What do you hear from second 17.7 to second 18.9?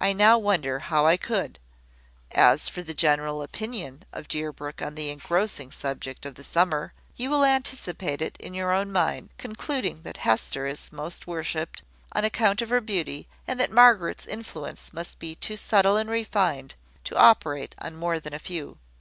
on more than a few.